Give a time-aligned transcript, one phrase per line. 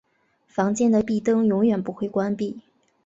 [0.47, 2.59] 房间的壁灯永远不会关闭。